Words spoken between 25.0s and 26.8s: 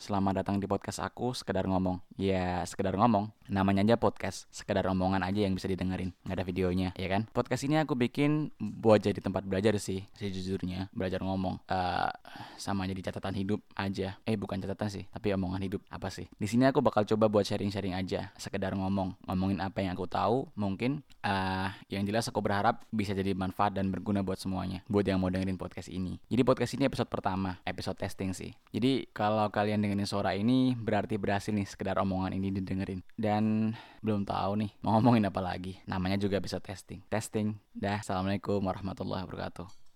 yang mau dengerin podcast ini. Jadi podcast